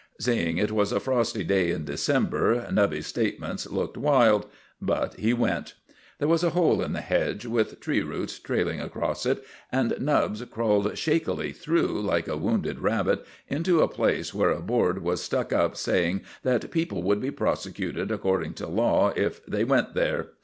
Seeing 0.19 0.57
it 0.57 0.71
was 0.71 0.91
a 0.91 0.99
frosty 0.99 1.43
day 1.43 1.69
in 1.69 1.85
December 1.85 2.65
Nubby's 2.71 3.05
statements 3.05 3.69
looked 3.69 3.97
wild. 3.99 4.47
But 4.81 5.13
he 5.13 5.31
went. 5.31 5.75
There 6.17 6.27
was 6.27 6.43
a 6.43 6.49
hole 6.49 6.81
in 6.81 6.93
the 6.93 7.01
hedge, 7.01 7.45
with 7.45 7.79
tree 7.79 8.01
roots 8.01 8.39
trailing 8.39 8.81
across 8.81 9.27
it, 9.27 9.43
and 9.71 9.93
Nubbs 9.99 10.41
crawled 10.49 10.97
shakily 10.97 11.51
through, 11.51 12.01
like 12.01 12.27
a 12.27 12.35
wounded 12.35 12.79
rabbit, 12.79 13.23
into 13.47 13.81
a 13.81 13.87
place 13.87 14.33
where 14.33 14.49
a 14.49 14.59
board 14.63 15.03
was 15.03 15.21
stuck 15.21 15.53
up 15.53 15.77
saying 15.77 16.21
that 16.41 16.71
people 16.71 17.03
would 17.03 17.21
be 17.21 17.29
prosecuted 17.29 18.11
according 18.11 18.55
to 18.55 18.65
law 18.65 19.13
if 19.15 19.45
they 19.45 19.63
went 19.63 19.93
there. 19.93 20.29